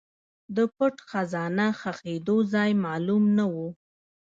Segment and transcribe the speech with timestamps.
[0.55, 3.55] د پټ خزانه ښخېدو ځای معلوم نه و.